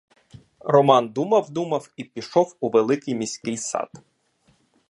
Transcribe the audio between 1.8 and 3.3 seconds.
і пішов у великий